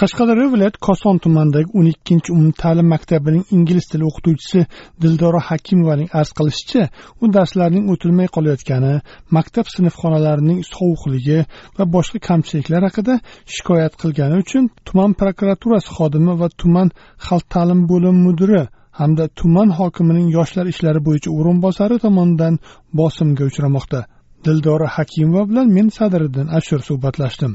Qashqadaryo 0.00 0.46
viloyati 0.52 0.78
koson 0.86 1.16
tumanidagi 1.24 1.70
o'n 1.78 1.86
ikkinchi 1.92 2.32
umumta'lim 2.36 2.88
maktabining 2.94 3.44
ingliz 3.56 3.86
tili 3.92 4.04
o'qituvchisi 4.08 4.60
dildora 5.02 5.40
hakimovaning 5.48 6.10
arz 6.20 6.30
qilishicha 6.38 6.82
u 7.22 7.30
darslarning 7.36 7.84
o'tilmay 7.92 8.28
qolayotgani 8.36 8.92
maktab 9.36 9.66
sinfxonalarining 9.74 10.60
sovuqligi 10.72 11.38
va 11.78 11.84
boshqa 11.94 12.18
kamchiliklar 12.28 12.82
haqida 12.88 13.14
shikoyat 13.54 13.94
qilgani 14.02 14.42
uchun 14.44 14.64
tuman 14.86 15.10
prokuraturasi 15.20 15.88
xodimi 15.96 16.38
va 16.42 16.48
tuman 16.60 16.88
xalq 17.26 17.46
ta'lim 17.54 17.80
bo'limi 17.90 18.20
mudiri 18.26 18.62
hamda 19.00 19.24
tuman 19.40 19.68
hokimining 19.78 20.28
yoshlar 20.38 20.66
ishlari 20.72 21.00
bo'yicha 21.08 21.30
o'rinbosari 21.38 21.96
tomonidan 22.04 22.54
bosimga 23.00 23.44
uchramoqda. 23.50 24.00
Dildora 24.44 24.88
hakimova 24.96 25.44
bilan 25.50 25.66
men 25.76 25.86
sadiriddin 25.98 26.46
ashur 26.58 26.80
suhbatlashdim. 26.88 27.52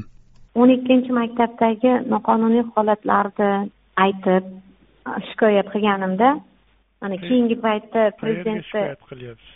O'n 0.60 0.70
ikkinchi 0.76 1.12
maktabdagi 1.20 1.92
noqonuniy 2.12 2.64
holatlarni 2.74 3.50
aytib 4.04 4.44
shikoyat 5.28 5.68
qilganimda 5.74 6.28
mana 7.02 7.16
keyingi 7.26 7.56
paytda 7.66 8.00
prezidentni 8.20 8.64
shikoyat 8.70 9.02
qilyapsiz. 9.10 9.52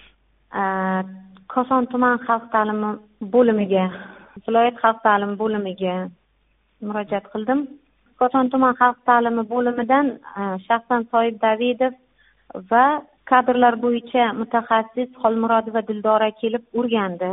koson 1.55 1.83
tuman 1.93 2.17
xalq 2.27 2.45
ta'limi 2.55 2.91
bo'limiga 3.35 3.85
viloyat 4.47 4.77
xalq 4.83 4.99
ta'limi 5.07 5.37
bo'limiga 5.43 5.97
murojaat 6.87 7.27
qildim. 7.33 7.61
Koson 8.21 8.51
tuman 8.53 8.75
xalq 8.81 8.99
ta'limi 9.09 9.45
bo'limidan 9.53 10.07
shaxsan 10.67 11.03
soyib 11.13 11.37
davidov 11.47 11.95
va 12.71 12.87
kadrlar 13.31 13.75
bo'yicha 13.85 14.25
mutaxassis 14.41 15.09
xolmurodova 15.23 15.83
dildora 15.89 16.29
kelib 16.41 16.65
o'rgandi 16.79 17.31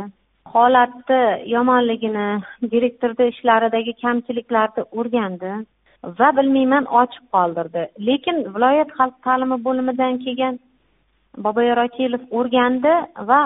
holatni 0.52 1.20
yomonligini 1.54 2.26
direktorni 2.74 3.28
ishlaridagi 3.32 3.94
kamchiliklarni 4.02 4.84
o'rgandi 5.00 5.52
va 6.20 6.28
bilmayman 6.38 6.86
ochiq 7.00 7.24
qoldirdi. 7.36 7.84
Lekin 8.08 8.40
viloyat 8.54 8.90
xalq 8.98 9.16
ta'limi 9.26 9.58
bo'limidan 9.66 10.18
kelgan 10.24 10.58
boboyor 11.46 11.78
ochilov 11.86 12.26
o'rgandi 12.38 12.94
va 13.30 13.40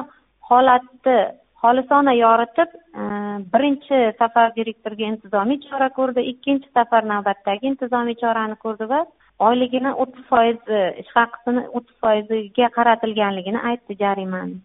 holatni 0.50 1.18
xolisona 1.62 2.14
yoritib 2.24 2.74
e, 3.02 3.04
birinchi 3.52 3.98
safar 4.18 4.52
direktorga 4.58 5.06
intizomiy 5.12 5.58
chora 5.66 5.88
ko'rdi 5.98 6.26
ikkinchi 6.32 6.68
safar 6.78 7.08
navbatdagi 7.12 7.70
intizomiy 7.72 8.18
chorani 8.22 8.56
ko'rdi 8.64 8.90
va 8.94 9.00
oyligini 9.48 9.94
o'ttiz 10.04 10.24
foiz 10.32 10.72
ish 11.02 11.12
haqisini 11.18 11.64
o'ttiz 11.76 11.96
foiziga 12.04 12.70
qaratilganligini 12.78 13.64
aytdi 13.70 13.98
jarimani 14.04 14.56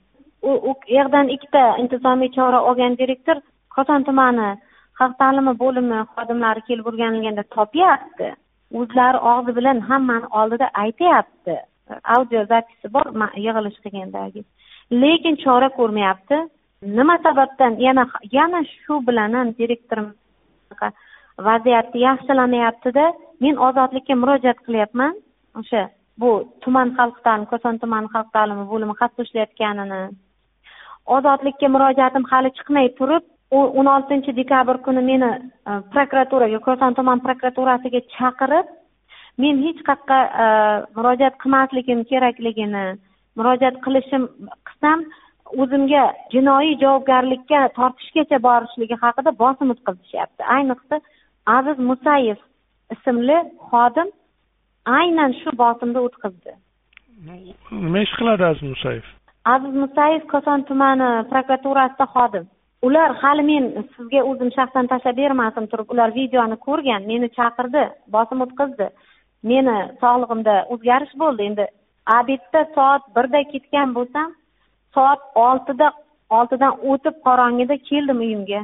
u 0.50 0.52
u 0.70 0.72
yoqdan 1.00 1.30
ikkita 1.36 1.64
intizomiy 1.84 2.30
chora 2.38 2.60
olgan 2.70 2.98
direktor 3.02 3.38
koson 3.76 4.04
tumani 4.08 4.50
xalq 5.00 5.14
ta'limi 5.22 5.54
bo'limi 5.64 6.00
xodimlari 6.16 6.62
kelib 6.68 6.90
o'rganilganda 6.90 7.44
topyapti. 7.56 8.30
O'zlari 8.80 9.20
og'zi 9.34 9.56
bilan 9.60 9.80
hammani 9.90 10.28
oldida 10.40 10.68
aytyapti. 10.84 11.56
Audio 12.16 12.42
zapisi 12.52 12.94
bor 12.96 13.08
yig'ilish 13.46 13.80
qilgandagi. 13.84 14.42
Lekin 15.02 15.36
chora 15.44 15.70
ko'rmayapti. 15.80 16.38
Nima 16.98 17.16
sababdan? 17.26 17.74
Yana 17.88 18.06
yana 18.38 18.62
shu 18.74 19.00
bilan 19.08 19.34
ham 19.40 19.50
direktorim 19.60 20.10
vaziyatni 21.48 22.00
yaxshilamayaptida 22.08 23.06
men 23.44 23.56
ozodlikka 23.68 24.16
murojaat 24.22 24.60
qilyapman. 24.66 25.14
O'sha 25.60 25.84
bu 26.22 26.32
tuman 26.64 26.90
xalq 26.98 27.18
ta'limi 27.26 27.52
koson 27.54 27.80
tumani 27.82 28.08
xalq 28.14 28.30
ta'limi 28.38 28.66
bo'limi 28.72 29.00
xavf 29.00 29.26
ishlayotganini 29.26 30.02
ozodlikka 31.06 31.70
murojaatim 31.76 32.26
hali 32.32 32.52
chiqmay 32.58 32.90
turib 33.00 33.24
o'n 33.52 33.90
oltinchi 33.96 34.36
dekabr 34.36 34.80
kuni 34.86 35.02
meni 35.10 35.30
e, 35.30 35.72
prokuraturaga 35.94 36.60
koson 36.68 36.96
tuman 37.00 37.20
prokuraturasiga 37.26 38.02
chaqirib 38.16 38.72
men 39.38 39.62
hech 39.66 39.82
qayerqa 39.90 40.20
e, 40.44 40.48
murojaat 40.96 41.36
qilmasligim 41.44 42.06
kerakligini 42.12 42.86
murojaat 43.38 43.78
qilishim 43.86 44.30
qilsam 44.70 45.06
o'zimga 45.64 46.04
jinoiy 46.34 46.74
javobgarlikka 46.84 47.60
tortishgacha 47.78 48.42
borishligi 48.48 48.98
haqida 49.04 49.38
bosim 49.44 49.74
o'tkazishyapti 49.76 50.50
ayniqsa 50.58 51.02
aziz 51.58 51.78
musayev 51.90 52.40
ismli 52.96 53.40
xodim 53.70 54.10
aynan 55.00 55.36
shu 55.42 55.58
bosimni 55.64 56.00
o'tkazdi. 56.08 56.56
Nima 57.72 58.00
ish 58.06 58.16
qiladi 58.20 58.46
aziz 58.52 58.64
musayev? 58.74 59.06
Aziz 59.46 59.74
musayev 59.84 60.28
koson 60.34 60.64
tumani 60.68 61.10
prokuraturasida 61.32 62.06
xodim. 62.16 62.46
Ular 62.88 63.16
hali 63.22 63.44
men 63.52 63.66
sizga 63.96 64.22
o'zim 64.30 64.50
shaxsan 64.58 64.88
tashlab 64.92 65.18
bermasim 65.22 65.68
turib 65.72 65.92
ular 65.94 66.10
videoni 66.20 66.58
ko'rgan 66.66 67.08
meni 67.12 67.30
chaqirdi 67.38 67.84
bosim 68.16 68.44
o'tkazdi. 68.46 68.88
Meni 69.52 69.76
sog'lig'imda 70.02 70.56
o'zgarish 70.74 71.14
bo'ldi. 71.22 71.42
Endi 71.50 71.66
abedda 72.18 72.62
soat 72.76 73.04
birda 73.16 73.44
ketgan 73.52 73.96
bo'lsam 73.98 74.30
soat 74.96 75.22
oltida 75.46 75.88
oltidan 76.38 76.74
o'tib 76.92 77.16
qorong'ida 77.28 77.76
keldim 77.90 78.20
uyimga. 78.26 78.62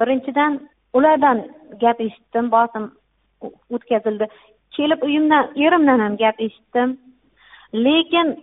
Birinchidan 0.00 0.60
ulardan 0.96 1.38
gap 1.82 2.00
eshitdim 2.06 2.50
bosim 2.56 2.84
o'tkazildi. 3.74 4.26
Kelib 4.76 5.00
uyimdan 5.08 5.44
erimdan 5.64 6.00
ham 6.04 6.16
gap 6.22 6.40
eshitdim. 6.46 6.98
Lekin 7.72 8.36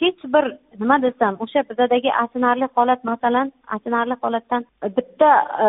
hech 0.00 0.24
bir 0.34 0.44
nima 0.80 0.98
desam 1.02 1.36
o'sha 1.44 1.62
bizadagi 1.70 2.10
achinarli 2.22 2.68
holat 2.76 3.04
masalan 3.04 3.52
achinarli 3.76 4.16
holatdan 4.22 4.66
bitta 4.96 5.30
e, 5.64 5.66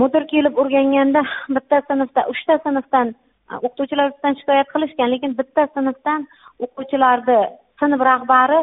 mudir 0.00 0.26
kelib 0.32 0.58
o'rganganda 0.62 1.22
bitta 1.56 1.80
sinfda 1.88 2.26
uchta 2.32 2.58
sinfdan 2.64 3.14
e, 3.50 3.54
o'qituvchilar 3.66 4.10
ustidan 4.12 4.38
shikoyat 4.40 4.68
qilishgan. 4.74 5.10
Lekin 5.14 5.38
bitta 5.40 5.68
sinfdan 5.74 6.26
o'quvchilarni 6.64 7.40
sinf 7.80 8.00
rahbari 8.10 8.60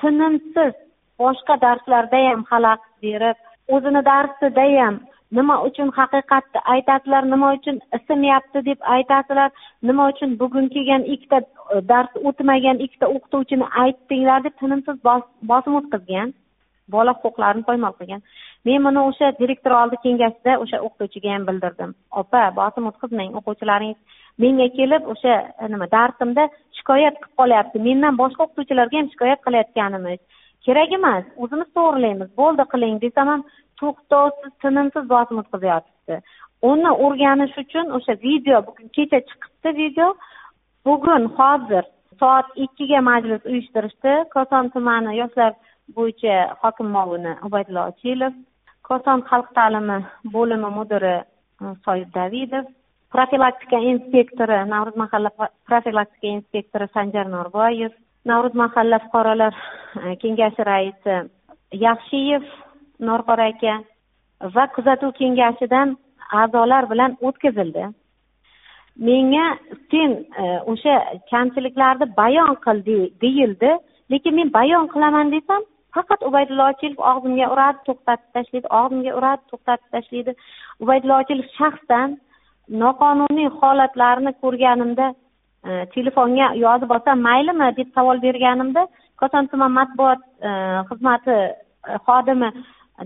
tinimsiz 0.00 0.74
boshqa 1.22 1.60
darslarda 1.64 2.20
ham 2.28 2.44
xalaqit 2.50 2.92
berib 3.04 3.38
o'zini 3.74 4.02
darsida 4.10 4.64
ham 4.80 5.00
nima 5.38 5.56
uchun 5.68 5.90
haqiqatni 5.98 6.60
aytasilar 6.74 7.22
nima 7.32 7.48
uchun 7.56 7.80
ismyapti 7.98 8.64
deb 8.68 8.86
aytasizlar 8.96 9.50
nima 9.90 10.08
uchun 10.12 10.38
bugun 10.42 10.68
kelgan 10.74 11.04
ikkita 11.14 11.38
e, 11.74 11.80
dars 11.92 12.12
o'tmagan 12.30 12.82
ikkita 12.86 13.10
o'qituvchini 13.14 13.68
aytdinglar 13.84 14.44
deb 14.46 14.56
tinimsiz 14.62 14.96
bosim 15.52 15.78
o'tkazgan 15.80 16.34
bola 16.94 17.14
huquqlarini 17.22 17.64
poymol 17.68 17.94
qilgan. 18.00 18.22
Men 18.66 18.84
buni 18.86 19.00
o'sha 19.10 19.30
direktor 19.40 19.72
oldi 19.82 19.96
kengashida 20.04 20.58
o'sha 20.64 20.82
o'qituvchiga 20.86 21.32
ham 21.34 21.46
bildirdim. 21.48 21.94
Opa 22.22 22.42
bosim 22.60 22.90
o'tkazmang 22.90 23.38
o'quvchilaringiz 23.40 24.20
menga 24.44 24.68
kelib 24.78 25.08
o'sha 25.14 25.34
e, 25.62 25.72
nima 25.72 25.90
darsimda 25.96 26.48
shikoyat 26.78 27.16
qilib 27.22 27.34
qolyapti. 27.40 27.84
Mendan 27.88 28.20
boshqa 28.22 28.46
o'qituvchilarga 28.46 29.00
ham 29.00 29.10
shikoyat 29.14 29.44
qilayotganimiz. 29.46 30.20
Kerak 30.66 30.92
emas 30.98 31.24
o'zimiz 31.42 31.68
to'g'rilaymiz. 31.78 32.30
Bo'ldi 32.40 32.68
qiling 32.72 33.00
desam 33.04 33.32
ham 33.32 33.42
to'xtovsiz 33.80 34.52
tinimsiz 34.62 35.08
bosim 35.14 35.42
o'tkazyotibdi 35.42 36.20
uni 36.72 36.92
o'rganish 37.06 37.56
uchun 37.64 37.90
o'sha 37.96 38.14
video 38.26 38.62
bugun 38.68 38.94
kecha 38.96 39.18
chiqibdi 39.28 39.76
video. 39.80 40.08
Bugun 40.86 41.24
hozir 41.38 41.84
soat 42.20 42.48
ikkiga 42.64 43.00
majlis 43.10 43.42
uyushtirishdi. 43.50 44.14
Koson 44.34 44.70
tumani 44.74 45.18
yoshlar 45.22 45.52
bo'yicha 45.96 46.34
hokim 46.62 46.88
muovini 46.96 47.32
ubaydulla 47.46 47.88
ochilov 47.90 48.34
koson 48.88 49.24
xalq 49.30 49.48
ta'limi 49.58 49.98
bo'limi 50.34 50.70
mudiri 50.78 51.16
e, 51.18 51.24
soyib 51.86 52.10
davidov 52.18 52.70
profilaktika 53.14 53.78
inspektori 53.92 54.58
navro'z 54.74 54.96
mahalla 55.02 55.30
profilaktika 55.70 56.28
inspektori 56.36 56.88
sanjar 56.96 57.30
norboyev 57.36 57.92
navro'z 58.30 58.54
mahalla 58.54 58.98
fuqarolar 59.04 59.54
e, 60.02 60.16
kengashi 60.22 60.66
raisi 60.70 61.16
yaxshiyev 61.86 62.44
norqor 63.08 63.40
aka 63.48 63.74
va 64.54 64.64
kuzatuv 64.76 65.10
kengashidan 65.20 65.96
a'zolar 66.42 66.84
bilan 66.92 67.16
o'tkazildi. 67.28 67.84
Menga 69.08 69.46
sen 69.90 70.10
e, 70.42 70.44
o'sha 70.72 70.94
kamchiliklarni 71.30 72.06
bayon 72.20 72.54
qil 72.64 72.78
deyildi 73.24 73.72
lekin 74.12 74.34
men 74.38 74.52
bayon 74.58 74.86
qilaman 74.94 75.32
desam 75.34 75.62
faqat 75.94 76.20
ubaydulla 76.28 76.68
ochilov 76.72 77.00
og'zimga 77.12 77.46
uradi 77.54 77.78
to'xtatib 77.88 78.28
tashlaydi 78.36 78.68
og'zimga 78.80 79.12
uradi 79.18 79.42
to'xtatib 79.50 79.88
tashlaydi. 79.94 80.32
Ubaydulla 80.82 81.18
ochilov 81.22 81.48
shaxsan 81.58 82.08
noqonuniy 82.82 83.50
holatlarni 83.58 84.32
ko'rganimda 84.42 85.06
Э, 85.62 85.86
telefonga 85.94 86.46
yozib 86.58 86.90
olsam 86.90 87.20
maylimi 87.22 87.68
deb 87.76 87.90
savol 87.94 88.18
berganimda 88.22 88.82
koson 89.20 89.46
tuman 89.46 89.70
matbuot 89.70 90.22
э, 90.42 90.50
xizmati 90.88 91.36
э, 91.38 91.98
xodimi 92.06 92.48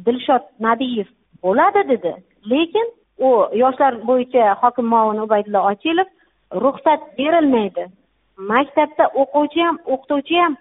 dilshod 0.06 0.46
nadiyev 0.66 1.10
bo'ladi 1.44 1.82
dedi. 1.90 2.12
Lekin 2.52 2.86
u 3.26 3.32
yoshlar 3.62 3.98
bo'yicha 4.08 4.54
hokim 4.62 4.88
muovini 4.92 5.22
ubaydulla 5.26 5.66
ochilov 5.72 6.08
ruxsat 6.64 7.04
berilmaydi. 7.18 7.84
Maktabda 8.52 9.10
o'quvchi 9.22 9.60
ham 9.66 9.76
o'qituvchi 9.92 10.40
ham 10.44 10.56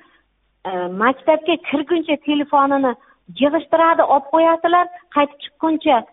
maktabga 1.04 1.56
kirguncha 1.70 2.20
telefonini 2.28 2.92
yig'ishtiradi 3.42 4.04
olib 4.14 4.28
qo'yasizlar 4.36 4.86
qaytib 5.16 5.40
chiqquncha 5.44 6.04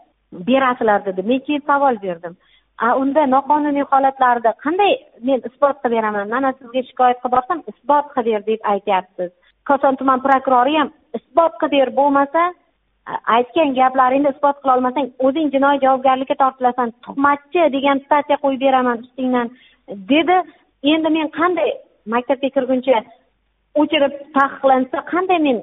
berasizlar 0.48 1.04
dedi. 1.08 1.28
Men 1.30 1.40
keyin 1.46 1.66
savol 1.72 2.02
berdim. 2.06 2.38
A 2.78 2.96
unda 2.96 3.26
noqonuniy 3.26 3.84
holatlarda 3.92 4.52
qanday 4.64 4.92
men 5.28 5.40
isbot 5.48 5.76
qilib 5.82 5.96
beraman? 5.96 6.28
Mana 6.34 6.52
sizga 6.58 6.82
shikoyat 6.88 7.18
qilib 7.22 7.34
borsam 7.36 7.62
isbot 7.72 8.06
qilib 8.14 8.32
ber 8.32 8.46
deb 8.50 8.60
aytyapsiz. 8.72 9.30
Koson 9.68 9.96
tuman 10.00 10.20
prokurori 10.26 10.76
ham 10.78 10.90
isbot 11.18 11.52
qilib 11.60 11.78
ber 11.78 11.90
bo'lmasa 12.00 12.42
aytgan 13.36 13.74
gaplaringni 13.78 14.30
isbot 14.34 14.56
qila 14.62 14.76
olmasang 14.76 15.08
o'zing 15.26 15.48
jinoiy 15.54 15.82
javobgarlikka 15.84 16.36
tortilasan. 16.42 16.92
Tuhmatchi 17.04 17.62
degan 17.76 18.04
statya 18.06 18.36
qo'yib 18.44 18.60
beraman 18.66 19.02
ustingdan 19.04 19.48
dedi. 20.12 20.36
Endi 20.92 21.10
men 21.16 21.28
qanday 21.38 21.70
maktabga 22.14 22.48
kirguncha 22.56 23.02
o'chirib 23.80 24.12
taqiqlansa 24.38 24.98
qanday 25.12 25.38
men 25.46 25.58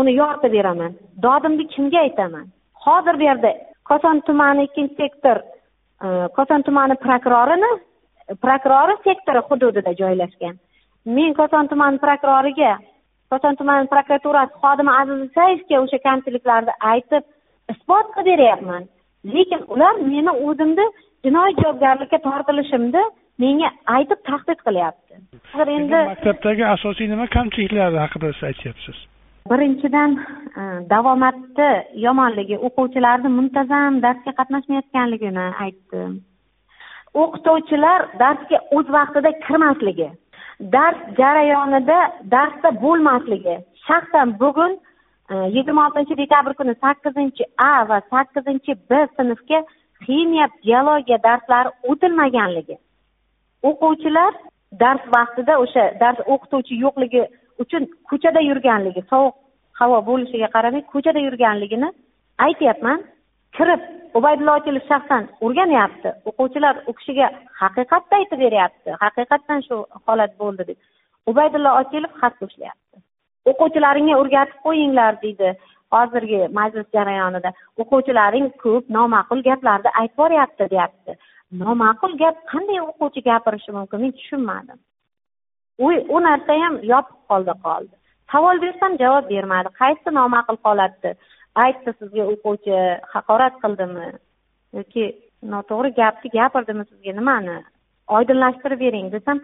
uni 0.00 0.12
yoritib 0.20 0.52
beraman? 0.58 0.92
Dodimni 1.24 1.64
kimga 1.74 2.00
aytaman? 2.06 2.46
Hozir 2.84 3.14
bu 3.20 3.24
yerda 3.30 3.50
koson 3.90 4.20
tumani 4.26 4.62
ikkinchi 4.68 4.94
sektor 5.02 5.36
koson 6.36 6.62
tumani 6.62 6.96
prokurorini 7.04 7.70
prokurori 8.44 8.96
sektori 9.04 9.42
hududida 9.48 9.92
joylashgan 10.02 10.56
men 11.16 11.34
koson 11.34 11.68
tumani 11.68 11.98
prokuroriga 11.98 12.78
koson 13.30 13.56
tumani 13.56 13.88
prokuraturasi 13.92 14.60
xodimi 14.62 14.96
aziz 15.00 15.20
isayevga 15.28 15.82
o'sha 15.82 15.98
kamchiliklarni 16.06 16.74
aytib 16.92 17.24
isbot 17.74 18.06
qilib 18.16 18.30
beryapman 18.32 18.88
lekin 19.34 19.62
ular 19.74 19.94
meni 20.12 20.32
o'zimni 20.48 20.86
jinoiy 21.24 21.56
javobgarlikka 21.60 22.18
tortilishimni 22.28 23.04
menga 23.44 23.70
aytib 23.96 24.20
tahdid 24.30 24.60
qilyapti 24.66 25.22
hozir 25.54 25.72
endi 25.76 26.02
maktabdagi 26.12 26.64
asosiy 26.74 27.08
nima 27.12 27.26
kamchiliklar 27.36 27.98
haqida 28.04 28.32
siz 28.36 28.44
aytyapsiz 28.50 28.98
birinchidan 29.50 30.10
e, 30.60 30.62
davomatni 30.92 31.70
yomonligi 32.06 32.56
o'quvchilarni 32.66 33.30
muntazam 33.38 34.02
darsga 34.06 34.32
qatnashmayotganligini 34.40 35.46
aytdim 35.66 36.12
o'qituvchilar 37.22 38.00
darsga 38.24 38.58
o'z 38.78 38.86
vaqtida 38.96 39.30
kirmasligi 39.46 40.10
dars 40.60 40.98
jarayonida 41.16 41.98
darsda 42.30 42.70
bo'lmasligi. 42.82 43.56
Shaxsan 43.86 44.38
bugun 44.40 44.72
e, 45.30 45.34
yigirma 45.56 45.86
oltinchi 45.88 46.16
dekabr 46.22 46.54
kuni 46.54 46.74
sakkizinchi 46.84 47.44
a 47.56 47.88
va 47.88 48.00
sakkizinchi 48.10 48.72
b 48.90 49.06
sinfga 49.16 49.60
ximiya 50.04 50.46
biologiya 50.64 51.18
darslari 51.22 51.70
o'tilmaganligi. 51.90 52.76
O'quvchilar 53.68 54.32
dars 54.82 55.04
vaqtida 55.16 55.58
o'sha 55.64 55.84
dars 56.00 56.20
o'qituvchi 56.26 56.80
yo'qligi 56.84 57.22
uchun 57.64 57.88
ko'chada 58.10 58.40
yurganligi 58.50 59.02
sovuq 59.12 59.34
havo 59.80 59.98
bo'lishiga 60.10 60.48
qaramay 60.56 60.82
ko'chada 60.92 61.20
yurganligini 61.26 61.88
aytyapman. 62.46 62.98
Kirib 63.56 63.82
ubaydulla 64.18 64.52
ochilov 64.58 64.84
shaxsan 64.90 65.22
o'rganyapti. 65.44 66.10
O'quvchilar 66.28 66.74
u 66.88 66.92
kishiga 66.98 67.26
haqiqatni 67.62 68.14
aytib 68.20 68.38
beryapti. 68.46 68.98
Haqiqatdan 69.04 69.60
shu 69.68 69.76
holat 70.06 70.32
bo'ldi 70.42 70.68
deb. 70.70 70.78
Ubaydulla 71.30 71.70
ochilov 71.80 72.12
xat 72.20 72.34
qo'shilyapti 72.42 72.90
o'quvchilaringga 73.48 74.16
o'rgatib 74.20 74.58
qo'yinglar 74.66 75.18
deydi 75.24 75.52
hozirgi 75.94 76.40
majlis 76.58 76.88
jarayonida. 76.96 77.50
O'quvchilaring 77.82 78.48
ko'p 78.64 78.90
noma'qul 78.98 79.42
gaplarni 79.48 79.90
aytib 80.00 80.16
boryapti 80.22 80.68
deyapti. 80.74 81.16
Noma'qul 81.62 82.16
gap 82.22 82.36
qanday 82.52 82.80
o'quvchi 82.86 83.24
gapirishi 83.30 83.76
mumkin 83.78 84.04
men 84.04 84.12
tushunmadim. 84.18 84.78
U 85.84 85.86
u 86.14 86.20
narsa 86.26 86.56
ham 86.62 86.74
yopiq 86.92 87.18
holda 87.30 87.54
qoldi. 87.66 87.94
Savol 88.32 88.62
bersam 88.64 88.96
javob 89.02 89.30
bermadi. 89.32 89.68
Qaysi 89.80 90.14
noma'qul 90.18 90.58
holatni 90.66 91.12
aytdi 91.64 91.94
sizga 91.98 92.24
o'quvchi 92.32 92.76
haqorat 93.14 93.54
qildimi? 93.62 94.08
Yoki 94.78 95.04
noto'g'ri 95.54 95.90
gapni 96.00 96.32
gapirdimi 96.38 96.84
sizga? 96.90 97.12
Nimani? 97.20 97.58
Oydinlashtirib 98.16 98.80
bering 98.86 99.12
desam 99.16 99.40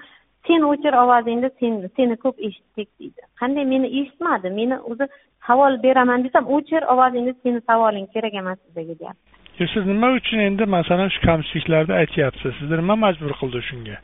sen 0.47 0.67
o'chir 0.71 0.95
ovozingni 1.03 1.51
sen 1.61 1.79
seni 1.97 2.17
ko'p 2.25 2.37
eshitdik 2.49 2.91
deydi. 3.01 3.23
Qanday 3.41 3.65
meni 3.75 3.89
eshitmadi? 4.01 4.53
Meni 4.61 4.77
o'zi 4.91 5.07
savol 5.47 5.83
beraman 5.87 6.27
desam 6.27 6.53
o'chir 6.59 6.83
ovozingni 6.95 7.35
seni 7.43 7.61
savoling 7.71 8.07
kerak 8.15 8.35
emas 8.43 8.59
sizga 8.65 8.95
deyapti 9.01 9.37
siz 9.65 9.87
nima 9.87 10.09
uchun 10.19 10.39
endi 10.49 10.65
masalan 10.77 11.09
shu 11.15 11.21
kamchiliklarni 11.29 11.95
aytyapsiz? 12.03 12.53
Sizni 12.59 12.77
nima 12.83 12.97
majbur 13.05 13.33
qildi 13.41 13.63
shunga? 13.69 13.97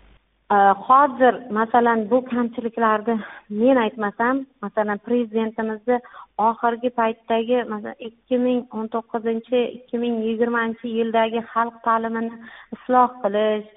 Hozir 0.86 1.34
masalan 1.50 2.10
bu 2.10 2.24
kamchiliklarni 2.24 3.14
men 3.50 3.76
aytmasam 3.76 4.46
masalan 4.62 4.98
prezidentimizni 5.06 5.98
oxirgi 6.38 6.90
paytdagi 7.00 7.58
masalan 7.72 8.02
ikki 8.08 8.38
ming 8.46 8.60
o'n 8.76 8.86
to'qqizinchi 8.94 9.60
ikki 9.76 9.98
ming 10.02 10.14
yigirmanchi 10.26 10.86
yildagi 10.98 11.40
xalq 11.52 11.76
ta'limini 11.86 12.32
isloh 12.76 13.10
qilish 13.22 13.68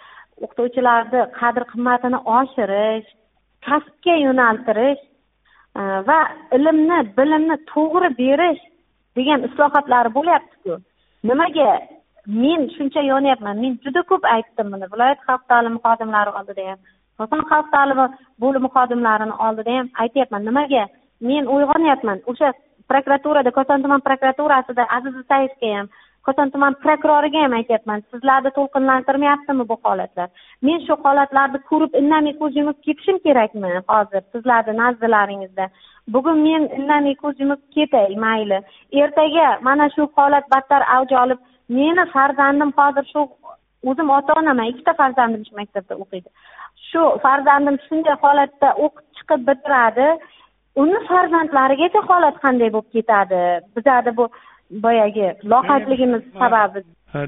o'qituvchilarni 0.44 1.22
qadr 1.40 1.64
qimmatini 1.72 2.20
oshirish 2.38 3.10
kasbga 3.68 4.16
yo'naltirish 4.26 5.04
e, 5.80 5.82
va 6.10 6.20
ilmni 6.58 7.00
bilimni 7.18 7.58
to'g'ri 7.74 8.10
berish 8.22 8.64
degan 9.18 9.48
islohotlari 9.48 10.10
bo'lyaptiku. 10.18 10.74
Nimaga 11.30 11.70
men 12.28 12.70
shuncha 12.76 13.02
yonyapman. 13.12 13.62
Men 13.64 13.80
juda 13.86 14.04
ko'p 14.12 14.26
aytdim 14.36 14.72
buni. 14.74 14.92
Viloyat 14.94 15.20
xalq 15.28 15.44
ta'limi 15.52 15.80
xodimlari 15.86 16.32
oldida 16.40 16.70
ham 16.70 16.80
koson 17.20 17.44
xalq 17.52 17.68
ta'limi 17.76 18.06
bo'limi 18.44 18.70
xodimlarini 18.76 19.36
oldida 19.48 19.78
ham 19.78 19.92
aytyapman. 20.04 20.46
Nimaga? 20.50 20.88
Men 21.30 21.48
uyg'onyapman. 21.56 22.24
O'sha 22.32 22.54
prokuraturada 22.90 23.52
koson 23.52 23.84
tuman 23.84 24.06
prokuraturasida 24.08 24.88
aziz 24.98 25.16
isayevga 25.24 25.72
ham 25.78 25.88
koson 26.28 26.52
tuman 26.54 26.76
prokuroriga 26.84 27.46
ham 27.46 27.58
aytyapman. 27.60 28.04
Sizlarni 28.12 28.52
to'lqinlantirmayaptimi 28.58 29.68
bu 29.72 29.80
holatlar? 29.86 30.30
Men 30.62 30.86
shu 30.86 30.98
holatlarni 31.06 31.60
ko'rib 31.72 31.98
indamay 32.02 32.38
ko'z 32.42 32.62
yumib 32.62 32.78
ketishim 32.86 33.20
kerakmi 33.26 33.74
hozir 33.94 34.24
sizlarni 34.34 34.78
nazdilaringizda 34.84 35.70
bugun 36.14 36.40
men 36.48 36.70
indamay 36.80 37.16
ko'z 37.24 37.40
yumib 37.44 37.62
ketay 37.76 38.16
mayli. 38.26 38.60
Ertaga 39.04 39.48
mana 39.68 39.90
shu 39.96 40.10
holat 40.18 40.50
battar 40.56 40.82
avj 40.98 41.14
olib 41.24 41.40
meni 41.70 42.06
farzandim 42.16 42.72
hozir 42.78 43.06
shu 43.14 43.22
o'zim 43.90 44.10
ota 44.18 44.34
onaman 44.40 44.72
ikkita 44.72 44.94
farzandim 45.02 45.46
shu 45.48 45.56
maktabda 45.60 45.94
o'qiydi. 46.04 46.30
Shu 46.90 47.02
farzandim 47.26 47.78
shunday 47.86 48.16
holatda 48.24 48.70
o'qib 48.86 49.06
chiqib 49.18 49.42
bitiradi 49.50 50.08
uni 50.82 51.00
farzandlarigacha 51.10 52.02
holat 52.10 52.36
qanday 52.46 52.70
bo'lib 52.76 52.92
ketadi? 52.96 53.42
Bizani 53.76 54.18
bu 54.20 54.26
boyagi 54.86 55.28
loqaydligimiz 55.54 56.24
sababi. 56.42 56.84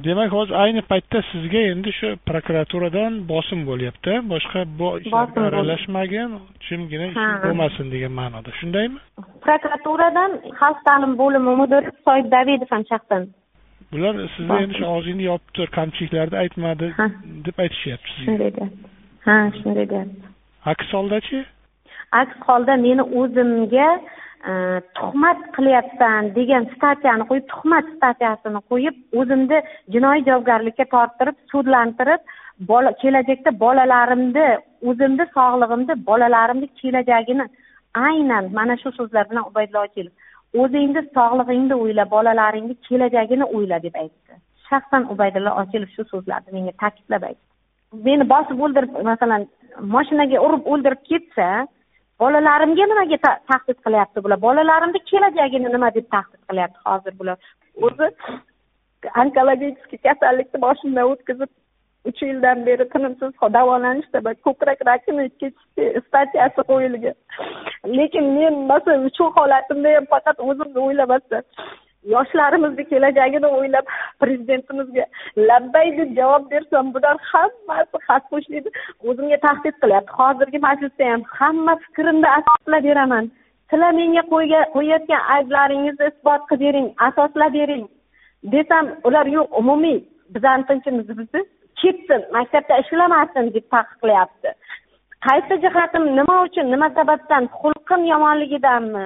Demak 0.07 0.31
hozir 0.37 0.55
ayni 0.63 0.81
paytda 0.91 1.19
sizga 1.31 1.59
endi 1.71 1.91
shu 1.99 2.07
prokuraturadan 2.29 3.13
bosim 3.31 3.59
bo'lyapti. 3.69 4.13
Boshqa 4.33 4.59
bu 4.79 4.89
ishlarga 4.99 5.41
aralashmagin 5.49 6.33
jimgina 6.67 7.05
ishing 7.11 7.35
bo'lmasin 7.45 7.91
degan 7.93 8.13
ma'noda. 8.19 8.49
Shundaymi? 8.59 8.99
Prokuraturadan 9.45 10.31
xalq 10.59 10.79
ta'limi 10.87 11.15
bo'limi 11.21 11.53
mudiri 11.61 11.93
soid 12.07 12.27
davidov 12.35 12.73
ham 12.75 12.83
shaxsan 12.91 13.21
bular 13.91 14.15
sizni 14.35 14.57
endi 14.63 14.79
shu 14.79 14.85
og'zingni 14.93 15.27
yopib 15.29 15.53
tur 15.57 15.69
kamchiliklarni 15.77 16.37
aytma 16.43 16.73
deb 17.47 17.61
aytishyapti 17.65 18.15
sizga 18.15 18.25
shunday 18.25 18.51
deyapti 18.57 18.95
ha 19.27 19.35
shunday 19.59 19.87
deyapti 19.91 20.33
aks 20.73 20.93
holdachi 20.97 21.43
aks 22.21 22.41
holda 22.47 22.75
meni 22.85 23.05
o'zimga 23.21 23.87
e, 24.51 24.53
tuhmat 24.99 25.45
qilyapsan 25.57 26.31
degan 26.39 26.67
statyani 26.75 27.29
qo'yib 27.29 27.47
tuhmat 27.53 27.93
statyasini 27.95 28.63
qo'yib 28.73 29.21
o'zimni 29.21 29.61
jinoiy 29.95 30.25
javobgarlikka 30.29 30.89
torttirib 30.95 31.39
sudlantirib 31.53 32.21
bola 32.71 32.93
kelajakda 33.01 33.57
bolalarimni 33.65 34.47
o'zimni 34.91 35.31
sog'lig'imni 35.37 35.99
bolalarimni 36.11 36.73
kelajagini 36.81 37.45
aynan 38.07 38.53
mana 38.59 38.81
shu 38.83 38.97
so'zlar 38.99 39.29
bilan 39.29 39.49
ubaydulla 39.51 39.85
ochilov 39.87 40.15
o'zingni 40.61 41.01
sog'lig'ingni 41.17 41.75
o'yla 41.83 42.09
bolalaringni 42.15 42.75
kelajagini 42.87 43.45
o'yla 43.57 43.81
deb 43.85 43.95
aytdi. 44.03 44.39
Shaxsan 44.69 45.07
ubaydulla 45.13 45.55
ochilov 45.61 45.89
shu 45.95 46.03
so'zlarni 46.11 46.55
menga 46.57 46.73
ta'kidlab 46.83 47.23
aytdi. 47.29 47.43
Meni 48.07 48.29
bosib 48.33 48.63
o'ldirib 48.65 48.99
masalan 49.11 49.47
moshinaga 49.95 50.43
urib 50.47 50.63
o'ldirib 50.73 51.01
ketsa 51.11 51.47
bolalarimga 52.23 52.85
nimaga 52.91 53.17
tahdid 53.27 53.77
qilyapti 53.85 54.23
bular? 54.23 54.41
Bolalarimni 54.47 54.99
kelajagini 55.11 55.73
nima 55.75 55.93
deb 55.97 56.07
tahdid 56.15 56.41
qilyapti 56.49 56.79
hozir 56.89 57.19
bular? 57.19 57.37
O'zi 57.85 58.07
onkologический 59.23 59.99
kasallikni 60.07 60.61
boshimdan 60.67 61.11
o'tkazib 61.13 61.51
uch 62.09 62.21
yildan 62.23 62.65
beri 62.65 62.85
tinimsiz 62.93 63.31
davolanishda 63.57 64.33
ko'krak 64.47 64.79
rakini 64.89 65.25
ikkinchi 65.29 66.01
statyasi 66.07 66.61
qo'yilgan 66.71 67.17
lekin 67.99 68.25
men 68.37 68.55
masalan 68.71 69.09
shu 69.17 69.25
holatimda 69.37 69.95
ham 69.97 70.05
faqat 70.13 70.37
o'zimni 70.49 70.79
o'ylamasdan 70.87 71.43
yoshlarimizni 72.13 72.83
kelajagini 72.91 73.49
o'ylab 73.57 73.89
prezidentimizga 74.21 75.05
labbay 75.49 75.91
deb 75.97 76.13
javob 76.19 76.45
bersam 76.51 76.93
bular 76.95 77.15
hammasi 77.31 78.03
xaspo'shlikni 78.07 78.71
o'zimga 79.09 79.37
tahdid 79.47 79.75
qilyapti. 79.81 80.17
Hozirgi 80.21 80.63
majlisda 80.67 81.11
ham 81.11 81.27
hamma 81.39 81.75
fikrimni 81.85 82.29
asoslab 82.37 82.87
beraman. 82.89 83.31
Sizlar 83.71 83.91
menga 83.99 84.23
qo'yayotgan 84.33 85.21
ayblaringizni 85.35 86.09
isbot 86.11 86.41
qilib 86.49 86.65
bering 86.67 86.87
asoslab 87.09 87.53
bering 87.59 87.85
desam 88.53 88.85
ular 89.07 89.25
yo'q 89.37 89.47
umumiy 89.61 89.99
bizani 90.35 90.67
tinchimizni 90.69 91.17
buzdi 91.19 91.41
ketsin 91.81 92.21
maktabda 92.37 92.77
ishlamasin 92.83 93.53
deb 93.55 93.65
taqiqlayapti. 93.75 94.49
Qaysi 95.25 95.61
jihatim 95.63 96.05
nima 96.19 96.35
uchun 96.47 96.71
nima 96.73 96.89
sababdan 96.99 97.49
xulqim 97.59 98.05
yomonligidanmi 98.13 99.05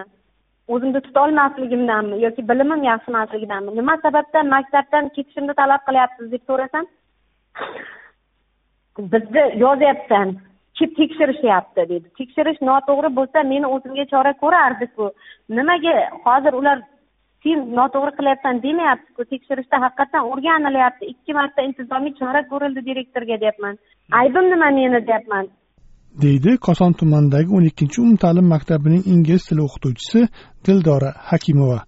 o'zimni 0.73 1.01
tutolmasligimdanmi 1.07 2.21
yoki 2.25 2.47
bilimim 2.49 2.83
yaxshi 2.89 3.11
emasligidanmi 3.13 3.75
nima 3.79 3.97
sababdan 4.05 4.53
maktabdan 4.55 5.09
ketishimni 5.15 5.53
talab 5.61 5.81
qilyapsiz 5.87 6.31
deb 6.31 6.43
so'rasam 6.51 6.85
bizni 9.13 9.43
yozyapsan 9.63 10.37
kelib 10.77 10.95
tekshirishyapti 10.99 11.83
dedi. 11.89 12.07
Tekshirish 12.19 12.61
noto'g'ri 12.69 13.09
bo'lsa 13.17 13.43
meni 13.43 13.67
o'zimga 13.75 14.05
chora 14.13 14.33
ko'rardiku. 14.43 15.11
Nimaga 15.49 15.93
hozir 16.25 16.53
ular 16.59 16.77
sen 17.43 17.59
noto'g'ri 17.79 18.11
qilyapsan 18.19 18.61
demayaptiku. 18.65 19.25
Tekshirishda 19.33 19.81
haqiqatdan 19.85 20.27
o'rganilyapti. 20.31 21.05
Ikki 21.13 21.33
marta 21.39 21.61
intizomiy 21.69 22.13
chora 22.21 22.41
ko'rildi 22.51 22.85
direktorga 22.89 23.39
deyapman. 23.43 23.77
Aybim 24.21 24.49
nima 24.53 24.69
meni 24.79 25.07
deyapman. 25.07 25.45
Deydi 26.21 26.57
koson 26.57 26.93
tumanidagi 26.93 27.53
o'n 27.57 27.65
ikkinchi 27.69 28.01
umumta'lim 28.01 28.47
maktabining 28.53 29.07
ingliz 29.13 29.47
tili 29.49 29.61
o'qituvchisi 29.67 30.27
dildora 30.67 31.13
hakimova. 31.31 31.79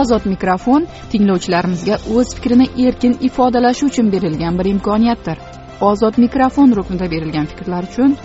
Ozod 0.00 0.26
mikrofon 0.28 0.86
tinglovchilarimizga 1.12 1.96
o'z 2.16 2.34
fikrini 2.36 2.66
erkin 2.86 3.16
ifodalashi 3.28 3.86
uchun 3.86 4.12
berilgan 4.12 4.58
bir 4.58 4.70
imkoniyatdir. 4.74 5.38
Ozod 5.80 6.18
mikrofon 6.24 6.76
ruknida 6.76 7.10
berilgan 7.10 7.46
fikrlar 7.46 7.90
uchun 7.92 8.16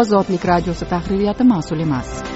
ozodlik 0.00 0.44
radiosi 0.52 0.88
tahririyati 0.88 1.44
mas'ul 1.44 1.80
emas. 1.88 2.29